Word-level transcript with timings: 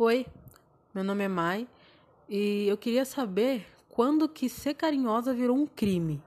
Oi, 0.00 0.24
meu 0.94 1.02
nome 1.02 1.24
é 1.24 1.28
Mai 1.28 1.66
e 2.28 2.68
eu 2.68 2.78
queria 2.78 3.04
saber 3.04 3.66
quando 3.88 4.28
que 4.28 4.48
ser 4.48 4.74
carinhosa 4.74 5.34
virou 5.34 5.56
um 5.56 5.66
crime. 5.66 6.22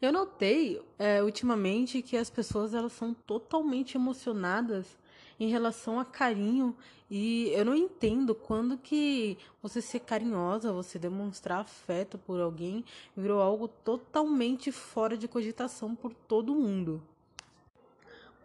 Eu 0.00 0.10
notei 0.10 0.80
é, 0.98 1.22
ultimamente 1.22 2.00
que 2.00 2.16
as 2.16 2.30
pessoas 2.30 2.72
elas 2.72 2.94
são 2.94 3.12
totalmente 3.12 3.98
emocionadas 3.98 4.86
em 5.38 5.50
relação 5.50 6.00
a 6.00 6.04
carinho 6.06 6.74
e 7.10 7.50
eu 7.50 7.66
não 7.66 7.74
entendo 7.74 8.34
quando 8.34 8.78
que 8.78 9.36
você 9.62 9.82
ser 9.82 10.00
carinhosa, 10.00 10.72
você 10.72 10.98
demonstrar 10.98 11.60
afeto 11.60 12.16
por 12.16 12.40
alguém 12.40 12.82
virou 13.14 13.42
algo 13.42 13.68
totalmente 13.68 14.72
fora 14.72 15.18
de 15.18 15.28
cogitação 15.28 15.94
por 15.94 16.14
todo 16.14 16.54
mundo. 16.54 17.02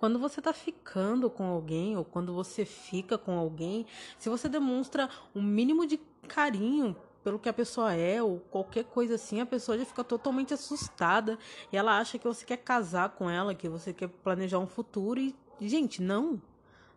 Quando 0.02 0.18
você 0.18 0.42
tá 0.42 0.52
ficando 0.52 1.30
com 1.30 1.44
alguém 1.44 1.96
ou 1.96 2.04
quando 2.04 2.34
você 2.34 2.66
fica 2.66 3.20
com 3.20 3.38
alguém, 3.38 3.86
se 4.18 4.30
você 4.30 4.50
demonstra 4.50 5.08
um 5.36 5.44
mínimo 5.44 5.86
de 5.86 6.00
carinho 6.28 6.96
pelo 7.24 7.38
que 7.38 7.48
a 7.48 7.54
pessoa 7.54 7.94
é 7.94 8.20
ou 8.20 8.40
qualquer 8.40 8.86
coisa 8.86 9.14
assim, 9.14 9.42
a 9.42 9.46
pessoa 9.46 9.78
já 9.78 9.86
fica 9.86 10.04
totalmente 10.04 10.56
assustada 10.56 11.38
e 11.72 11.78
ela 11.78 12.00
acha 12.00 12.18
que 12.18 12.28
você 12.28 12.44
quer 12.44 12.58
casar 12.58 13.10
com 13.10 13.30
ela, 13.30 13.54
que 13.54 13.70
você 13.70 13.94
quer 13.94 14.08
planejar 14.08 14.58
um 14.58 14.66
futuro 14.66 15.20
e, 15.20 15.36
gente, 15.62 16.02
não. 16.02 16.42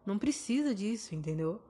Não 0.06 0.18
precisa 0.18 0.74
disso, 0.74 1.14
entendeu? 1.14 1.60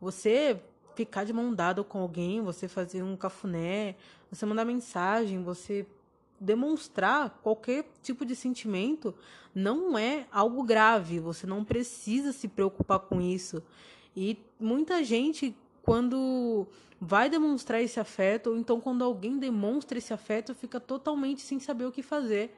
Você 0.00 0.62
ficar 0.94 1.24
de 1.24 1.32
mão 1.32 1.52
dada 1.52 1.82
com 1.82 1.98
alguém, 1.98 2.40
você 2.40 2.68
fazer 2.68 3.02
um 3.02 3.16
cafuné, 3.16 3.96
você 4.30 4.46
mandar 4.46 4.64
mensagem, 4.64 5.42
você 5.42 5.88
demonstrar 6.40 7.38
qualquer 7.42 7.86
tipo 8.02 8.24
de 8.24 8.34
sentimento 8.34 9.14
não 9.54 9.96
é 9.96 10.26
algo 10.30 10.62
grave, 10.62 11.20
você 11.20 11.46
não 11.46 11.64
precisa 11.64 12.32
se 12.32 12.48
preocupar 12.48 13.00
com 13.00 13.20
isso. 13.20 13.62
E 14.16 14.38
muita 14.58 15.02
gente, 15.02 15.56
quando 15.82 16.66
vai 17.00 17.28
demonstrar 17.28 17.82
esse 17.82 18.00
afeto, 18.00 18.50
ou 18.50 18.56
então 18.56 18.80
quando 18.80 19.04
alguém 19.04 19.38
demonstra 19.38 19.98
esse 19.98 20.12
afeto, 20.12 20.54
fica 20.54 20.80
totalmente 20.80 21.42
sem 21.42 21.60
saber 21.60 21.84
o 21.86 21.92
que 21.92 22.02
fazer. 22.02 22.56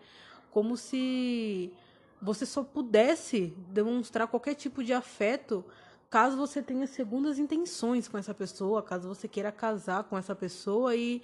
Como 0.50 0.76
se 0.76 1.72
você 2.20 2.46
só 2.46 2.62
pudesse 2.62 3.54
demonstrar 3.68 4.26
qualquer 4.26 4.54
tipo 4.54 4.82
de 4.82 4.92
afeto 4.92 5.64
caso 6.08 6.36
você 6.36 6.62
tenha 6.62 6.86
segundas 6.86 7.38
intenções 7.38 8.08
com 8.08 8.16
essa 8.16 8.32
pessoa, 8.32 8.82
caso 8.82 9.08
você 9.08 9.28
queira 9.28 9.52
casar 9.52 10.04
com 10.04 10.16
essa 10.16 10.34
pessoa 10.34 10.94
e 10.94 11.22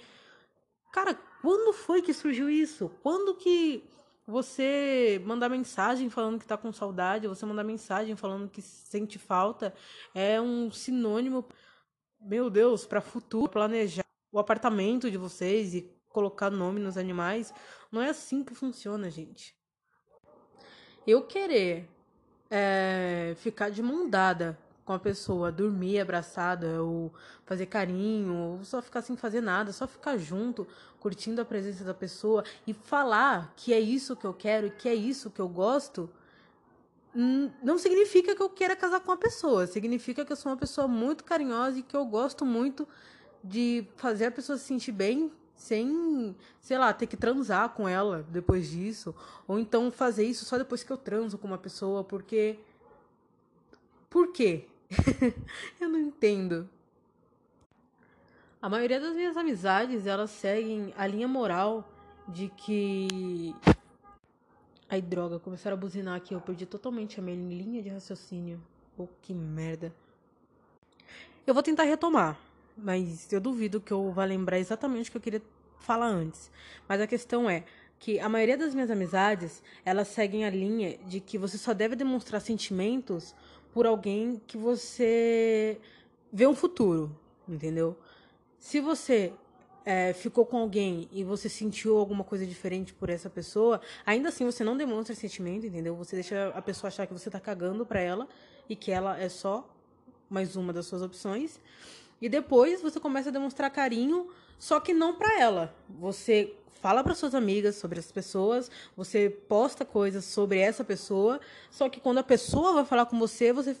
cara, 0.93 1.15
quando 1.41 1.73
foi 1.73 2.01
que 2.01 2.13
surgiu 2.13 2.49
isso? 2.49 2.89
Quando 3.01 3.35
que 3.35 3.83
você 4.25 5.21
mandar 5.25 5.49
mensagem 5.49 6.09
falando 6.09 6.39
que 6.39 6.45
tá 6.45 6.55
com 6.55 6.71
saudade, 6.71 7.27
você 7.27 7.45
mandar 7.45 7.63
mensagem 7.63 8.15
falando 8.15 8.49
que 8.49 8.61
sente 8.61 9.19
falta 9.19 9.73
é 10.15 10.39
um 10.39 10.71
sinônimo, 10.71 11.45
meu 12.21 12.49
Deus, 12.49 12.85
para 12.85 13.01
futuro, 13.01 13.49
planejar 13.49 14.05
o 14.31 14.39
apartamento 14.39 15.11
de 15.11 15.17
vocês 15.17 15.73
e 15.73 15.91
colocar 16.09 16.49
nome 16.49 16.79
nos 16.79 16.95
animais. 16.95 17.53
Não 17.91 18.01
é 18.01 18.09
assim 18.09 18.43
que 18.43 18.55
funciona, 18.55 19.09
gente. 19.09 19.53
Eu 21.05 21.25
querer 21.25 21.89
é, 22.49 23.33
ficar 23.37 23.69
de 23.69 23.81
mão 23.81 24.07
dada 24.07 24.57
com 24.85 24.93
a 24.93 24.99
pessoa, 24.99 25.51
dormir 25.51 25.99
abraçada, 25.99 26.83
ou 26.83 27.13
fazer 27.45 27.67
carinho, 27.67 28.35
ou 28.35 28.63
só 28.63 28.81
ficar 28.81 29.01
sem 29.01 29.15
fazer 29.15 29.41
nada, 29.41 29.71
só 29.71 29.87
ficar 29.87 30.17
junto, 30.17 30.67
curtindo 30.99 31.41
a 31.41 31.45
presença 31.45 31.83
da 31.83 31.93
pessoa 31.93 32.43
e 32.67 32.73
falar 32.73 33.53
que 33.55 33.73
é 33.73 33.79
isso 33.79 34.15
que 34.15 34.25
eu 34.25 34.33
quero 34.33 34.71
que 34.71 34.89
é 34.89 34.95
isso 34.95 35.29
que 35.29 35.39
eu 35.39 35.47
gosto, 35.47 36.09
não 37.61 37.77
significa 37.77 38.35
que 38.35 38.41
eu 38.41 38.49
queira 38.49 38.75
casar 38.75 38.99
com 38.99 39.11
a 39.11 39.17
pessoa, 39.17 39.67
significa 39.67 40.25
que 40.25 40.31
eu 40.31 40.35
sou 40.35 40.51
uma 40.51 40.57
pessoa 40.57 40.87
muito 40.87 41.23
carinhosa 41.23 41.79
e 41.79 41.83
que 41.83 41.95
eu 41.95 42.05
gosto 42.05 42.45
muito 42.45 42.87
de 43.43 43.85
fazer 43.97 44.25
a 44.25 44.31
pessoa 44.31 44.57
se 44.57 44.65
sentir 44.65 44.91
bem 44.91 45.31
sem, 45.55 46.35
sei 46.59 46.77
lá, 46.77 46.91
ter 46.91 47.07
que 47.07 47.15
transar 47.15 47.69
com 47.69 47.87
ela 47.87 48.25
depois 48.29 48.69
disso, 48.69 49.15
ou 49.47 49.59
então 49.59 49.91
fazer 49.91 50.25
isso 50.25 50.43
só 50.43 50.57
depois 50.57 50.83
que 50.83 50.91
eu 50.91 50.97
transo 50.97 51.37
com 51.37 51.47
uma 51.47 51.57
pessoa, 51.57 52.03
porque 52.03 52.57
por 54.09 54.31
quê? 54.31 54.67
eu 55.79 55.89
não 55.89 55.99
entendo. 55.99 56.69
A 58.61 58.69
maioria 58.69 58.99
das 58.99 59.13
minhas 59.13 59.35
amizades, 59.35 60.07
elas 60.07 60.31
seguem 60.31 60.93
a 60.97 61.05
linha 61.05 61.27
moral 61.27 61.89
de 62.27 62.49
que. 62.49 63.53
Ai, 64.89 65.01
droga, 65.01 65.39
começaram 65.39 65.75
a 65.75 65.79
buzinar 65.79 66.15
aqui. 66.15 66.33
Eu 66.33 66.39
perdi 66.39 66.65
totalmente 66.65 67.19
a 67.19 67.23
minha 67.23 67.35
linha 67.35 67.81
de 67.81 67.89
raciocínio. 67.89 68.61
Oh, 68.97 69.07
que 69.21 69.33
merda. 69.33 69.93
Eu 71.45 71.53
vou 71.53 71.61
tentar 71.61 71.83
retomar, 71.83 72.39
mas 72.77 73.31
eu 73.33 73.41
duvido 73.41 73.81
que 73.81 73.91
eu 73.91 74.11
vá 74.11 74.23
lembrar 74.23 74.59
exatamente 74.59 75.09
o 75.09 75.11
que 75.11 75.17
eu 75.17 75.21
queria 75.21 75.41
falar 75.79 76.07
antes. 76.07 76.49
Mas 76.87 77.01
a 77.01 77.07
questão 77.07 77.49
é 77.49 77.65
que 77.99 78.19
a 78.19 78.29
maioria 78.29 78.57
das 78.57 78.73
minhas 78.73 78.89
amizades, 78.89 79.61
elas 79.83 80.07
seguem 80.07 80.45
a 80.45 80.49
linha 80.49 80.97
de 80.99 81.19
que 81.19 81.37
você 81.37 81.57
só 81.57 81.73
deve 81.73 81.95
demonstrar 81.95 82.39
sentimentos 82.41 83.35
por 83.73 83.85
alguém 83.85 84.41
que 84.45 84.57
você 84.57 85.79
vê 86.31 86.45
um 86.45 86.55
futuro, 86.55 87.15
entendeu? 87.47 87.97
Se 88.59 88.79
você 88.79 89.33
é, 89.85 90.13
ficou 90.13 90.45
com 90.45 90.57
alguém 90.57 91.09
e 91.11 91.23
você 91.23 91.49
sentiu 91.49 91.97
alguma 91.97 92.23
coisa 92.23 92.45
diferente 92.45 92.93
por 92.93 93.09
essa 93.09 93.29
pessoa, 93.29 93.81
ainda 94.05 94.29
assim 94.29 94.45
você 94.45 94.63
não 94.63 94.77
demonstra 94.77 95.15
sentimento, 95.15 95.65
entendeu? 95.65 95.95
Você 95.95 96.15
deixa 96.15 96.49
a 96.49 96.61
pessoa 96.61 96.87
achar 96.87 97.07
que 97.07 97.13
você 97.13 97.29
tá 97.29 97.39
cagando 97.39 97.85
pra 97.85 97.99
ela 97.99 98.27
e 98.69 98.75
que 98.75 98.91
ela 98.91 99.19
é 99.19 99.27
só 99.27 99.67
mais 100.29 100.55
uma 100.55 100.71
das 100.71 100.85
suas 100.85 101.01
opções. 101.01 101.59
E 102.21 102.29
depois 102.29 102.81
você 102.81 102.99
começa 102.99 103.29
a 103.29 103.31
demonstrar 103.31 103.69
carinho, 103.69 104.29
só 104.57 104.79
que 104.79 104.93
não 104.93 105.15
para 105.15 105.39
ela. 105.39 105.75
Você 105.89 106.55
fala 106.83 107.03
para 107.03 107.15
suas 107.15 107.33
amigas 107.33 107.75
sobre 107.75 107.99
as 107.99 108.11
pessoas, 108.11 108.69
você 108.95 109.29
posta 109.29 109.85
coisas 109.85 110.25
sobre 110.25 110.59
essa 110.59 110.83
pessoa, 110.83 111.39
só 111.71 111.87
que 111.87 111.99
quando 111.99 112.17
a 112.17 112.23
pessoa 112.23 112.73
vai 112.73 112.85
falar 112.85 113.05
com 113.05 113.17
você, 113.17 113.53
você 113.53 113.77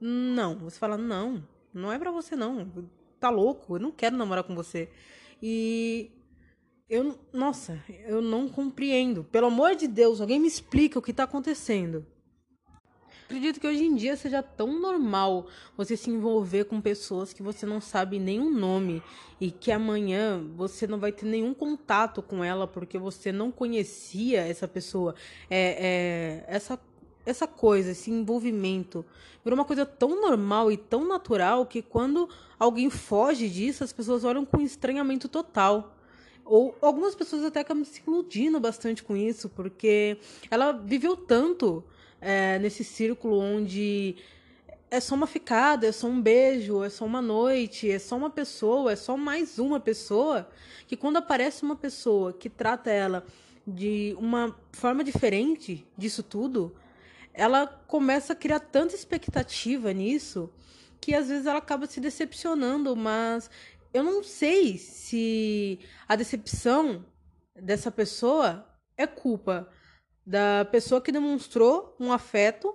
não, 0.00 0.56
você 0.58 0.78
fala 0.78 0.96
não, 0.96 1.42
não 1.72 1.92
é 1.92 1.98
para 1.98 2.12
você 2.12 2.36
não. 2.36 2.70
Tá 3.18 3.30
louco, 3.30 3.76
eu 3.76 3.80
não 3.80 3.90
quero 3.90 4.16
namorar 4.16 4.44
com 4.44 4.54
você. 4.54 4.88
E 5.42 6.12
eu, 6.88 7.18
nossa, 7.32 7.82
eu 8.06 8.22
não 8.22 8.48
compreendo. 8.48 9.24
Pelo 9.24 9.48
amor 9.48 9.74
de 9.74 9.88
Deus, 9.88 10.20
alguém 10.20 10.38
me 10.38 10.46
explica 10.46 10.98
o 10.98 11.02
que 11.02 11.12
tá 11.12 11.24
acontecendo. 11.24 12.06
Acredito 13.24 13.58
que 13.58 13.66
hoje 13.66 13.84
em 13.84 13.94
dia 13.94 14.16
seja 14.16 14.42
tão 14.42 14.78
normal 14.78 15.46
você 15.76 15.96
se 15.96 16.10
envolver 16.10 16.64
com 16.64 16.80
pessoas 16.80 17.32
que 17.32 17.42
você 17.42 17.64
não 17.64 17.80
sabe 17.80 18.18
nenhum 18.18 18.50
nome 18.50 19.02
e 19.40 19.50
que 19.50 19.72
amanhã 19.72 20.44
você 20.54 20.86
não 20.86 20.98
vai 20.98 21.10
ter 21.10 21.24
nenhum 21.24 21.54
contato 21.54 22.22
com 22.22 22.44
ela 22.44 22.66
porque 22.66 22.98
você 22.98 23.32
não 23.32 23.50
conhecia 23.50 24.42
essa 24.42 24.68
pessoa. 24.68 25.14
É, 25.50 26.44
é 26.48 26.54
essa 26.54 26.78
essa 27.26 27.46
coisa, 27.46 27.92
esse 27.92 28.10
envolvimento, 28.10 29.04
virou 29.42 29.58
uma 29.58 29.64
coisa 29.64 29.86
tão 29.86 30.20
normal 30.20 30.70
e 30.70 30.76
tão 30.76 31.06
natural 31.06 31.64
que 31.66 31.80
quando 31.80 32.28
alguém 32.58 32.90
foge 32.90 33.48
disso, 33.48 33.82
as 33.82 33.92
pessoas 33.92 34.24
olham 34.24 34.44
com 34.44 34.60
estranhamento 34.60 35.28
total. 35.28 35.96
Ou 36.44 36.76
algumas 36.82 37.14
pessoas 37.14 37.42
até 37.42 37.60
acabam 37.60 37.84
se 37.84 38.02
iludindo 38.06 38.60
bastante 38.60 39.02
com 39.02 39.16
isso, 39.16 39.48
porque 39.48 40.18
ela 40.50 40.72
viveu 40.72 41.16
tanto 41.16 41.82
é, 42.24 42.58
nesse 42.58 42.82
círculo 42.82 43.38
onde 43.38 44.16
é 44.90 44.98
só 44.98 45.14
uma 45.14 45.26
ficada, 45.26 45.86
é 45.86 45.92
só 45.92 46.06
um 46.06 46.20
beijo, 46.20 46.82
é 46.82 46.88
só 46.88 47.04
uma 47.04 47.20
noite, 47.20 47.90
é 47.90 47.98
só 47.98 48.16
uma 48.16 48.30
pessoa, 48.30 48.92
é 48.92 48.96
só 48.96 49.16
mais 49.16 49.58
uma 49.58 49.78
pessoa, 49.78 50.48
que 50.86 50.96
quando 50.96 51.18
aparece 51.18 51.62
uma 51.62 51.76
pessoa 51.76 52.32
que 52.32 52.48
trata 52.48 52.90
ela 52.90 53.26
de 53.66 54.16
uma 54.18 54.56
forma 54.72 55.04
diferente 55.04 55.86
disso 55.98 56.22
tudo, 56.22 56.74
ela 57.34 57.66
começa 57.66 58.32
a 58.32 58.36
criar 58.36 58.60
tanta 58.60 58.94
expectativa 58.94 59.92
nisso 59.92 60.50
que 61.00 61.14
às 61.14 61.28
vezes 61.28 61.44
ela 61.44 61.58
acaba 61.58 61.86
se 61.86 62.00
decepcionando, 62.00 62.96
mas 62.96 63.50
eu 63.92 64.02
não 64.02 64.22
sei 64.22 64.78
se 64.78 65.78
a 66.08 66.16
decepção 66.16 67.04
dessa 67.54 67.90
pessoa 67.90 68.66
é 68.96 69.06
culpa 69.06 69.68
da 70.26 70.64
pessoa 70.64 71.00
que 71.00 71.12
demonstrou 71.12 71.96
um 72.00 72.12
afeto 72.12 72.74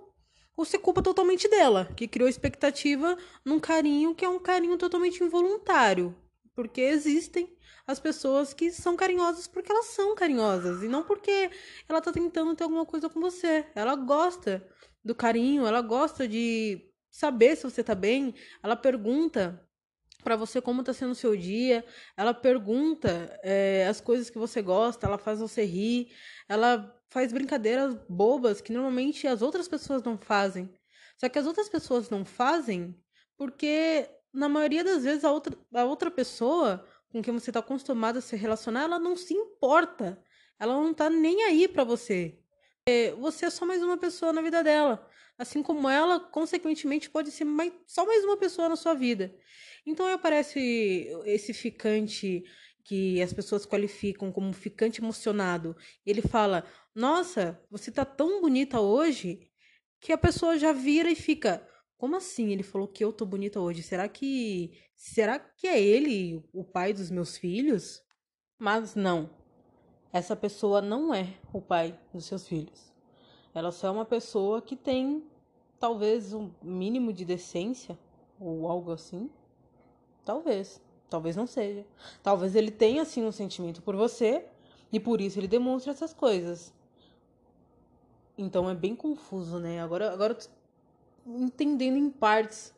ou 0.55 0.65
se 0.65 0.77
culpa 0.77 1.01
totalmente 1.01 1.47
dela, 1.47 1.89
que 1.95 2.07
criou 2.07 2.27
expectativa 2.27 3.17
num 3.45 3.59
carinho 3.59 4.13
que 4.13 4.25
é 4.25 4.29
um 4.29 4.39
carinho 4.39 4.77
totalmente 4.77 5.23
involuntário. 5.23 6.15
Porque 6.53 6.81
existem 6.81 7.55
as 7.87 7.99
pessoas 7.99 8.53
que 8.53 8.71
são 8.71 8.95
carinhosas 8.95 9.47
porque 9.47 9.71
elas 9.71 9.85
são 9.85 10.13
carinhosas 10.15 10.83
e 10.83 10.87
não 10.87 11.03
porque 11.03 11.49
ela 11.87 12.01
tá 12.01 12.11
tentando 12.11 12.53
ter 12.55 12.65
alguma 12.65 12.85
coisa 12.85 13.09
com 13.09 13.21
você. 13.21 13.65
Ela 13.73 13.95
gosta 13.95 14.67
do 15.03 15.15
carinho, 15.15 15.65
ela 15.65 15.81
gosta 15.81 16.27
de 16.27 16.85
saber 17.09 17.55
se 17.55 17.63
você 17.63 17.83
tá 17.83 17.95
bem, 17.95 18.35
ela 18.61 18.75
pergunta 18.75 19.65
para 20.23 20.35
você 20.35 20.61
como 20.61 20.83
tá 20.83 20.93
sendo 20.93 21.11
o 21.11 21.15
seu 21.15 21.35
dia, 21.35 21.85
ela 22.17 22.33
pergunta 22.33 23.39
é, 23.41 23.87
as 23.87 24.01
coisas 24.01 24.29
que 24.29 24.37
você 24.37 24.61
gosta, 24.61 25.07
ela 25.07 25.17
faz 25.17 25.39
você 25.39 25.63
rir, 25.63 26.11
ela 26.47 26.98
faz 27.09 27.33
brincadeiras 27.33 27.95
bobas 28.07 28.61
que 28.61 28.71
normalmente 28.71 29.27
as 29.27 29.41
outras 29.41 29.67
pessoas 29.67 30.03
não 30.03 30.17
fazem. 30.17 30.69
Só 31.17 31.27
que 31.27 31.39
as 31.39 31.45
outras 31.45 31.67
pessoas 31.67 32.09
não 32.09 32.23
fazem 32.23 32.95
porque, 33.35 34.09
na 34.33 34.47
maioria 34.47 34.83
das 34.83 35.03
vezes, 35.03 35.23
a 35.23 35.31
outra, 35.31 35.57
a 35.73 35.83
outra 35.83 36.11
pessoa 36.11 36.85
com 37.11 37.21
quem 37.21 37.33
você 37.33 37.49
está 37.49 37.59
acostumado 37.59 38.17
a 38.17 38.21
se 38.21 38.35
relacionar, 38.35 38.83
ela 38.83 38.99
não 38.99 39.15
se 39.15 39.33
importa. 39.33 40.21
Ela 40.59 40.73
não 40.73 40.93
tá 40.93 41.09
nem 41.09 41.43
aí 41.43 41.67
para 41.67 41.83
você. 41.83 42.37
Você 43.17 43.45
é 43.45 43.49
só 43.49 43.65
mais 43.65 43.81
uma 43.81 43.97
pessoa 43.97 44.33
na 44.33 44.41
vida 44.41 44.63
dela. 44.63 45.07
Assim 45.37 45.63
como 45.63 45.89
ela, 45.89 46.19
consequentemente, 46.19 47.09
pode 47.09 47.31
ser 47.31 47.45
mais, 47.45 47.71
só 47.87 48.05
mais 48.05 48.23
uma 48.23 48.35
pessoa 48.37 48.67
na 48.67 48.75
sua 48.75 48.93
vida. 48.93 49.33
Então 49.85 50.05
aí 50.05 50.13
aparece 50.13 51.07
esse 51.25 51.53
ficante 51.53 52.43
que 52.89 53.21
as 53.21 53.31
pessoas 53.31 53.67
qualificam 53.67 54.31
como 54.31 54.51
ficante 54.51 54.99
emocionado. 54.99 55.77
Ele 56.03 56.23
fala: 56.23 56.63
Nossa, 56.95 57.61
você 57.69 57.91
tá 57.91 58.03
tão 58.03 58.41
bonita 58.41 58.81
hoje 58.81 59.47
que 59.99 60.11
a 60.11 60.17
pessoa 60.17 60.57
já 60.57 60.73
vira 60.73 61.11
e 61.11 61.15
fica. 61.15 61.63
Como 61.99 62.15
assim? 62.15 62.51
Ele 62.51 62.63
falou 62.63 62.87
que 62.87 63.05
eu 63.05 63.13
tô 63.13 63.27
bonita 63.27 63.59
hoje. 63.59 63.83
Será 63.83 64.07
que. 64.09 64.71
Será 64.95 65.37
que 65.37 65.67
é 65.67 65.79
ele 65.79 66.43
o 66.51 66.63
pai 66.63 66.91
dos 66.91 67.11
meus 67.11 67.37
filhos? 67.37 68.01
Mas 68.57 68.95
não. 68.95 69.29
Essa 70.11 70.35
pessoa 70.35 70.81
não 70.81 71.13
é 71.13 71.37
o 71.53 71.61
pai 71.61 71.95
dos 72.11 72.25
seus 72.25 72.47
filhos. 72.47 72.91
Ela 73.53 73.71
só 73.71 73.89
é 73.89 73.91
uma 73.91 74.05
pessoa 74.05 74.63
que 74.63 74.75
tem 74.75 75.23
talvez 75.79 76.33
um 76.33 76.49
mínimo 76.63 77.13
de 77.13 77.23
decência 77.23 77.99
ou 78.39 78.67
algo 78.67 78.91
assim. 78.91 79.29
Talvez. 80.25 80.81
Talvez 81.09 81.35
não 81.35 81.47
seja. 81.47 81.85
Talvez 82.21 82.55
ele 82.55 82.71
tenha 82.71 83.03
sim 83.03 83.25
um 83.25 83.31
sentimento 83.31 83.81
por 83.81 83.95
você 83.95 84.45
e 84.91 84.99
por 84.99 85.19
isso 85.19 85.39
ele 85.39 85.47
demonstra 85.47 85.91
essas 85.91 86.13
coisas. 86.13 86.73
Então 88.37 88.69
é 88.69 88.75
bem 88.75 88.95
confuso, 88.95 89.59
né? 89.59 89.81
Agora, 89.81 90.13
agora 90.13 90.37
entendendo 91.25 91.97
em 91.97 92.09
partes. 92.09 92.73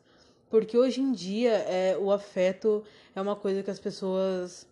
Porque 0.50 0.76
hoje 0.76 1.00
em 1.00 1.12
dia 1.12 1.52
é, 1.52 1.96
o 1.96 2.10
afeto 2.10 2.84
é 3.14 3.20
uma 3.20 3.36
coisa 3.36 3.62
que 3.62 3.70
as 3.70 3.78
pessoas 3.78 4.66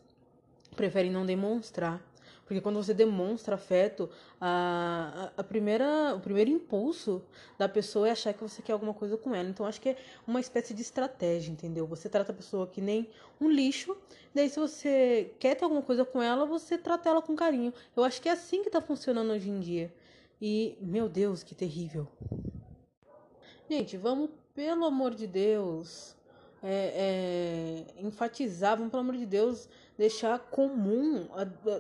preferem 0.77 1.11
não 1.11 1.25
demonstrar. 1.25 2.03
Porque 2.51 2.61
quando 2.61 2.83
você 2.83 2.93
demonstra 2.93 3.55
afeto, 3.55 4.11
a, 4.41 5.31
a, 5.37 5.45
primeira, 5.45 6.17
o 6.17 6.19
primeiro 6.19 6.51
impulso 6.51 7.23
da 7.57 7.69
pessoa 7.69 8.09
é 8.09 8.11
achar 8.11 8.35
que 8.35 8.43
você 8.43 8.61
quer 8.61 8.73
alguma 8.73 8.93
coisa 8.93 9.17
com 9.17 9.33
ela. 9.33 9.49
Então 9.49 9.65
acho 9.65 9.81
que 9.81 9.91
é 9.91 9.97
uma 10.27 10.41
espécie 10.41 10.75
de 10.75 10.83
estratégia, 10.83 11.53
entendeu? 11.53 11.87
Você 11.87 12.09
trata 12.09 12.33
a 12.33 12.35
pessoa 12.35 12.67
que 12.67 12.81
nem 12.81 13.09
um 13.41 13.49
lixo, 13.49 13.97
daí 14.35 14.51
se 14.51 14.59
você 14.59 15.33
quer 15.39 15.55
ter 15.55 15.63
alguma 15.63 15.81
coisa 15.81 16.05
com 16.05 16.21
ela, 16.21 16.45
você 16.45 16.77
trata 16.77 17.09
ela 17.09 17.23
com 17.23 17.37
carinho. 17.37 17.73
Eu 17.97 18.03
acho 18.03 18.21
que 18.21 18.29
é 18.29 18.33
assim 18.33 18.65
que 18.65 18.69
tá 18.69 18.81
funcionando 18.81 19.31
hoje 19.31 19.49
em 19.49 19.61
dia. 19.61 19.95
E, 20.43 20.77
meu 20.81 21.09
Deus, 21.09 21.45
que 21.45 21.55
terrível. 21.55 22.09
Gente, 23.71 23.97
vamos, 23.97 24.29
pelo 24.53 24.85
amor 24.87 25.15
de 25.15 25.29
Deus, 25.29 26.17
é, 26.63 27.87
é, 27.97 28.11
pelo 28.91 29.01
amor 29.01 29.17
de 29.17 29.27
Deus, 29.27 29.69
deixar 29.97 30.39
comum 30.39 31.27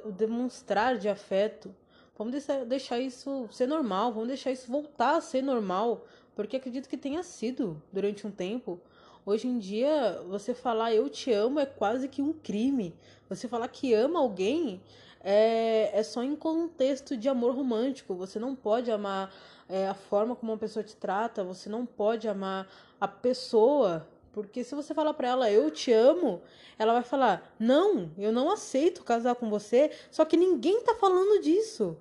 o 0.05 0.13
demonstrar 0.13 0.97
de 0.97 1.09
afeto. 1.09 1.75
Vamos 2.17 2.33
deixar, 2.33 2.65
deixar 2.65 2.99
isso 2.99 3.49
ser 3.51 3.67
normal, 3.67 4.13
vamos 4.13 4.29
deixar 4.29 4.51
isso 4.51 4.71
voltar 4.71 5.17
a 5.17 5.21
ser 5.21 5.43
normal, 5.43 6.05
porque 6.35 6.57
acredito 6.57 6.89
que 6.89 6.97
tenha 6.97 7.23
sido 7.23 7.83
durante 7.93 8.27
um 8.27 8.31
tempo. 8.31 8.79
Hoje 9.25 9.49
em 9.49 9.59
dia, 9.59 10.21
você 10.29 10.55
falar 10.55 10.95
eu 10.95 11.09
te 11.09 11.33
amo 11.33 11.61
é 11.61 11.67
quase 11.67 12.09
que 12.09 12.23
um 12.23 12.33
crime. 12.33 12.95
Você 13.29 13.47
falar 13.49 13.69
que 13.69 13.93
ama 13.95 14.19
alguém 14.19 14.81
é, 15.23 15.91
é 15.93 16.03
só 16.03 16.23
em 16.23 16.35
contexto 16.35 17.17
de 17.17 17.29
amor 17.29 17.55
romântico. 17.55 18.15
Você 18.15 18.39
não 18.39 18.57
pode 18.57 18.91
amar 18.91 19.33
é, 19.69 19.87
a 19.87 19.95
forma 19.95 20.35
como 20.35 20.53
uma 20.53 20.59
pessoa 20.59 20.83
te 20.83 20.97
trata, 20.97 21.45
você 21.45 21.69
não 21.69 21.87
pode 21.87 22.27
amar 22.29 22.67
a 23.01 23.07
pessoa 23.07 24.07
porque 24.33 24.63
se 24.63 24.75
você 24.75 24.95
falar 24.95 25.15
para 25.15 25.29
ela, 25.29 25.51
eu 25.51 25.71
te 25.71 25.93
amo, 25.93 26.43
ela 26.79 26.93
vai 26.93 27.03
falar, 27.03 27.55
não, 27.59 28.11
eu 28.17 28.33
não 28.33 28.51
aceito 28.51 29.03
casar 29.03 29.35
com 29.35 29.51
você, 29.51 29.91
só 30.11 30.25
que 30.25 30.37
ninguém 30.37 30.83
tá 30.83 30.95
falando 30.95 31.43
disso. 31.43 31.97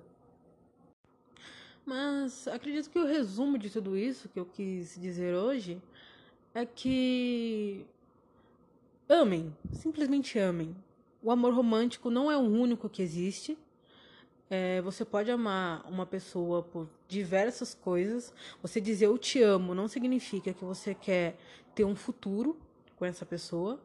Mas 1.84 2.46
acredito 2.46 2.88
que 2.88 2.98
o 2.98 3.06
resumo 3.06 3.58
de 3.58 3.68
tudo 3.70 3.96
isso 3.96 4.28
que 4.28 4.38
eu 4.38 4.46
quis 4.46 4.94
dizer 5.00 5.34
hoje 5.34 5.82
é 6.54 6.64
que 6.64 7.84
amem, 9.08 9.54
simplesmente 9.72 10.38
amem. 10.38 10.76
O 11.22 11.30
amor 11.30 11.52
romântico 11.52 12.10
não 12.10 12.30
é 12.30 12.36
o 12.36 12.40
único 12.40 12.88
que 12.88 13.02
existe. 13.02 13.58
É, 14.52 14.80
você 14.80 15.04
pode 15.04 15.30
amar 15.30 15.88
uma 15.88 16.04
pessoa 16.04 16.60
por 16.60 16.88
diversas 17.06 17.72
coisas. 17.72 18.34
Você 18.60 18.80
dizer 18.80 19.06
eu 19.06 19.16
te 19.16 19.40
amo 19.40 19.76
não 19.76 19.86
significa 19.86 20.52
que 20.52 20.64
você 20.64 20.92
quer 20.92 21.38
ter 21.72 21.84
um 21.84 21.94
futuro 21.94 22.58
com 22.96 23.04
essa 23.04 23.24
pessoa. 23.24 23.80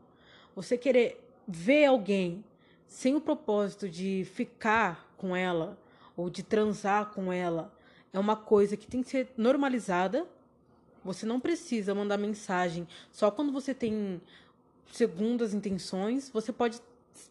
Você 0.56 0.76
querer 0.76 1.24
ver 1.48 1.86
alguém 1.86 2.44
sem 2.88 3.14
o 3.16 3.22
propósito 3.22 3.88
de 3.88 4.26
ficar 4.34 5.14
com 5.18 5.36
ela 5.36 5.78
ou 6.18 6.32
de 6.32 6.42
transar 6.42 7.12
com 7.12 7.32
ela 7.32 7.72
é 8.12 8.18
uma 8.18 8.36
coisa 8.36 8.76
que 8.76 8.88
tem 8.88 9.04
que 9.04 9.10
ser 9.10 9.32
normalizada. 9.38 10.26
Você 11.04 11.28
não 11.28 11.40
precisa 11.40 11.94
mandar 11.94 12.18
mensagem 12.18 12.88
só 13.12 13.30
quando 13.30 13.52
você 13.52 13.72
tem 13.72 14.20
segundas 14.92 15.54
intenções. 15.54 16.32
Você 16.32 16.52
pode, 16.52 16.82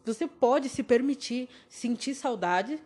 você 0.04 0.28
pode 0.28 0.68
se 0.68 0.84
permitir 0.84 1.48
sentir 1.68 2.14
saudade 2.14 2.80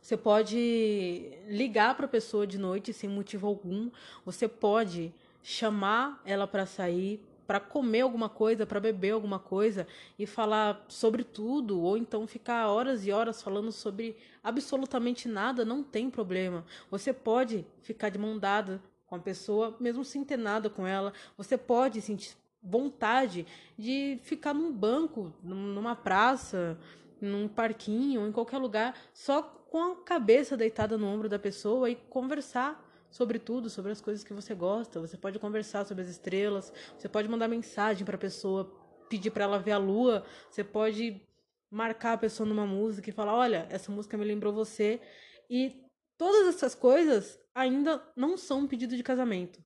você 0.00 0.16
pode 0.16 1.32
ligar 1.46 1.94
para 1.94 2.06
a 2.06 2.08
pessoa 2.08 2.46
de 2.46 2.58
noite 2.58 2.92
sem 2.92 3.08
motivo 3.08 3.46
algum. 3.46 3.90
Você 4.24 4.48
pode 4.48 5.12
chamar 5.42 6.20
ela 6.24 6.46
para 6.46 6.66
sair, 6.66 7.20
para 7.46 7.60
comer 7.60 8.00
alguma 8.02 8.28
coisa, 8.28 8.64
para 8.64 8.80
beber 8.80 9.10
alguma 9.10 9.38
coisa 9.38 9.86
e 10.18 10.26
falar 10.26 10.84
sobre 10.88 11.24
tudo, 11.24 11.80
ou 11.80 11.96
então 11.96 12.26
ficar 12.26 12.68
horas 12.68 13.06
e 13.06 13.12
horas 13.12 13.42
falando 13.42 13.72
sobre 13.72 14.16
absolutamente 14.42 15.28
nada, 15.28 15.64
não 15.64 15.82
tem 15.82 16.08
problema. 16.08 16.64
Você 16.90 17.12
pode 17.12 17.66
ficar 17.82 18.08
de 18.08 18.18
mão 18.18 18.38
dada 18.38 18.80
com 19.06 19.16
a 19.16 19.18
pessoa, 19.18 19.76
mesmo 19.80 20.04
sem 20.04 20.24
ter 20.24 20.36
nada 20.36 20.70
com 20.70 20.86
ela. 20.86 21.12
Você 21.36 21.58
pode 21.58 22.00
sentir 22.00 22.36
vontade 22.62 23.46
de 23.76 24.18
ficar 24.22 24.54
num 24.54 24.72
banco, 24.72 25.32
numa 25.42 25.96
praça, 25.96 26.78
num 27.20 27.48
parquinho, 27.48 28.26
em 28.26 28.32
qualquer 28.32 28.58
lugar, 28.58 28.94
só 29.12 29.59
com 29.70 29.92
a 29.92 29.96
cabeça 30.02 30.56
deitada 30.56 30.98
no 30.98 31.06
ombro 31.06 31.28
da 31.28 31.38
pessoa 31.38 31.88
e 31.88 31.94
conversar 31.94 32.84
sobre 33.08 33.38
tudo, 33.38 33.70
sobre 33.70 33.92
as 33.92 34.00
coisas 34.00 34.24
que 34.24 34.34
você 34.34 34.52
gosta. 34.52 35.00
Você 35.00 35.16
pode 35.16 35.38
conversar 35.38 35.86
sobre 35.86 36.02
as 36.02 36.10
estrelas, 36.10 36.72
você 36.98 37.08
pode 37.08 37.28
mandar 37.28 37.46
mensagem 37.46 38.04
para 38.04 38.16
a 38.16 38.18
pessoa, 38.18 38.64
pedir 39.08 39.30
para 39.30 39.44
ela 39.44 39.60
ver 39.60 39.70
a 39.70 39.78
lua, 39.78 40.26
você 40.50 40.64
pode 40.64 41.22
marcar 41.70 42.14
a 42.14 42.18
pessoa 42.18 42.48
numa 42.48 42.66
música 42.66 43.08
e 43.10 43.12
falar: 43.12 43.32
"Olha, 43.32 43.68
essa 43.70 43.92
música 43.92 44.18
me 44.18 44.24
lembrou 44.24 44.52
você". 44.52 45.00
E 45.48 45.84
todas 46.18 46.48
essas 46.48 46.74
coisas 46.74 47.38
ainda 47.54 48.02
não 48.16 48.36
são 48.36 48.60
um 48.60 48.66
pedido 48.66 48.96
de 48.96 49.04
casamento. 49.04 49.64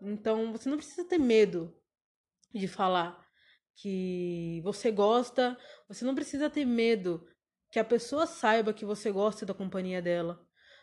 Então, 0.00 0.52
você 0.52 0.70
não 0.70 0.78
precisa 0.78 1.06
ter 1.06 1.18
medo 1.18 1.70
de 2.54 2.66
falar 2.66 3.22
que 3.76 4.62
você 4.64 4.90
gosta, 4.90 5.58
você 5.86 6.02
não 6.02 6.14
precisa 6.14 6.48
ter 6.48 6.64
medo 6.64 7.26
que 7.74 7.80
a 7.80 7.84
pessoa 7.84 8.24
saiba 8.24 8.72
que 8.72 8.84
você 8.84 9.10
gosta 9.10 9.44
da 9.44 9.52
companhia 9.52 10.00
dela. 10.00 10.40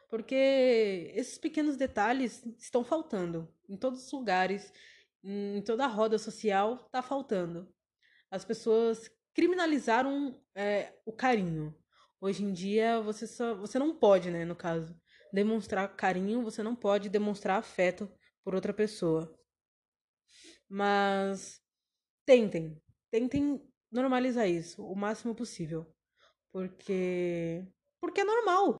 Porque 0.09 1.09
esses 1.15 1.37
pequenos 1.37 1.77
detalhes 1.77 2.45
estão 2.59 2.83
faltando 2.83 3.47
em 3.69 3.77
todos 3.77 4.05
os 4.05 4.11
lugares, 4.11 4.73
em 5.23 5.61
toda 5.61 5.85
a 5.85 5.87
roda 5.87 6.17
social, 6.17 6.83
está 6.85 7.01
faltando. 7.01 7.73
As 8.29 8.43
pessoas 8.43 9.09
criminalizaram 9.33 10.37
é, 10.53 10.93
o 11.05 11.13
carinho. 11.13 11.73
Hoje 12.19 12.43
em 12.43 12.51
dia, 12.51 12.99
você, 12.99 13.25
só, 13.25 13.55
você 13.55 13.79
não 13.79 13.95
pode, 13.95 14.29
né, 14.29 14.43
no 14.43 14.53
caso, 14.53 14.93
demonstrar 15.31 15.95
carinho, 15.95 16.43
você 16.43 16.61
não 16.61 16.75
pode 16.75 17.07
demonstrar 17.07 17.57
afeto 17.57 18.11
por 18.43 18.53
outra 18.53 18.73
pessoa. 18.73 19.33
Mas 20.67 21.61
tentem, 22.25 22.83
tentem 23.09 23.65
normalizar 23.89 24.49
isso 24.49 24.85
o 24.85 24.93
máximo 24.93 25.33
possível. 25.33 25.89
Porque. 26.51 27.63
Porque 28.01 28.21
é 28.21 28.25
normal. 28.25 28.75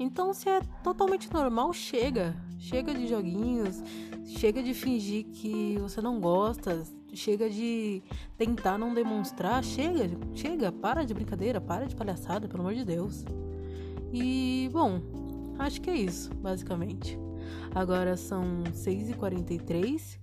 Então, 0.00 0.34
se 0.34 0.48
é 0.48 0.60
totalmente 0.82 1.32
normal, 1.32 1.72
chega. 1.72 2.34
Chega 2.58 2.92
de 2.92 3.06
joguinhos, 3.06 3.80
chega 4.26 4.62
de 4.62 4.74
fingir 4.74 5.26
que 5.26 5.78
você 5.78 6.00
não 6.00 6.18
gosta, 6.18 6.82
chega 7.14 7.48
de 7.48 8.02
tentar 8.36 8.76
não 8.76 8.92
demonstrar. 8.92 9.62
Chega, 9.62 10.10
chega, 10.34 10.72
para 10.72 11.04
de 11.04 11.14
brincadeira, 11.14 11.60
para 11.60 11.86
de 11.86 11.94
palhaçada, 11.94 12.48
pelo 12.48 12.62
amor 12.62 12.74
de 12.74 12.84
Deus. 12.84 13.24
E, 14.12 14.68
bom, 14.72 15.00
acho 15.56 15.80
que 15.80 15.88
é 15.88 15.96
isso, 15.96 16.34
basicamente. 16.34 17.16
Agora 17.72 18.16
são 18.16 18.64
6h43 18.72 20.18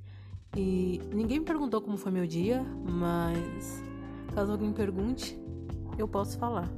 e 0.56 1.02
ninguém 1.14 1.40
me 1.40 1.46
perguntou 1.46 1.82
como 1.82 1.98
foi 1.98 2.12
meu 2.12 2.26
dia, 2.26 2.66
mas 2.84 3.84
Caso 4.36 4.52
alguém 4.52 4.74
pergunte, 4.74 5.40
eu 5.98 6.10
posso 6.10 6.38
falar. 6.38 6.70